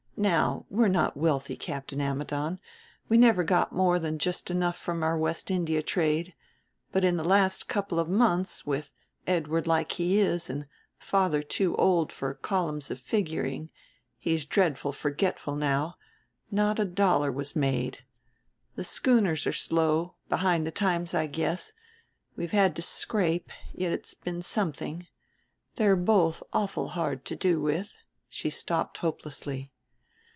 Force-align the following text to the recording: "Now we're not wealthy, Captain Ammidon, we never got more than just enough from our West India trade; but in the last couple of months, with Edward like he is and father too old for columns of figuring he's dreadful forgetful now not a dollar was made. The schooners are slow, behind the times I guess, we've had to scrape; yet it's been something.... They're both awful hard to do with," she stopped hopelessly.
"Now 0.17 0.67
we're 0.69 0.87
not 0.87 1.17
wealthy, 1.17 1.55
Captain 1.55 1.99
Ammidon, 1.99 2.59
we 3.09 3.17
never 3.17 3.43
got 3.43 3.71
more 3.73 3.97
than 3.97 4.19
just 4.19 4.51
enough 4.51 4.77
from 4.77 5.01
our 5.01 5.17
West 5.17 5.49
India 5.49 5.81
trade; 5.81 6.35
but 6.91 7.03
in 7.03 7.17
the 7.17 7.23
last 7.23 7.67
couple 7.67 7.97
of 7.99 8.07
months, 8.07 8.63
with 8.63 8.91
Edward 9.25 9.65
like 9.65 9.93
he 9.93 10.19
is 10.19 10.47
and 10.47 10.67
father 10.95 11.41
too 11.41 11.75
old 11.77 12.11
for 12.11 12.35
columns 12.35 12.91
of 12.91 12.99
figuring 12.99 13.71
he's 14.19 14.45
dreadful 14.45 14.91
forgetful 14.91 15.55
now 15.55 15.95
not 16.51 16.77
a 16.77 16.85
dollar 16.85 17.31
was 17.31 17.55
made. 17.55 18.05
The 18.75 18.83
schooners 18.83 19.47
are 19.47 19.51
slow, 19.51 20.13
behind 20.29 20.67
the 20.67 20.71
times 20.71 21.15
I 21.15 21.25
guess, 21.25 21.73
we've 22.35 22.51
had 22.51 22.75
to 22.75 22.83
scrape; 22.83 23.49
yet 23.73 23.91
it's 23.91 24.13
been 24.13 24.43
something.... 24.43 25.07
They're 25.77 25.95
both 25.95 26.43
awful 26.53 26.89
hard 26.89 27.25
to 27.25 27.35
do 27.35 27.59
with," 27.59 27.97
she 28.29 28.51
stopped 28.51 28.99
hopelessly. 28.99 29.71